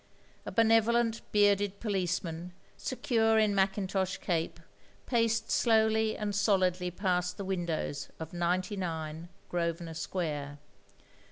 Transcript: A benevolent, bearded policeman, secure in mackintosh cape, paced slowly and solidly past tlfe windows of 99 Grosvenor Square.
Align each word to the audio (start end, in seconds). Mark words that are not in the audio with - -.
A 0.47 0.51
benevolent, 0.51 1.21
bearded 1.31 1.79
policeman, 1.79 2.53
secure 2.75 3.37
in 3.37 3.53
mackintosh 3.53 4.17
cape, 4.17 4.59
paced 5.05 5.51
slowly 5.51 6.17
and 6.17 6.33
solidly 6.33 6.89
past 6.89 7.37
tlfe 7.37 7.45
windows 7.45 8.09
of 8.19 8.33
99 8.33 9.29
Grosvenor 9.47 9.93
Square. 9.93 10.57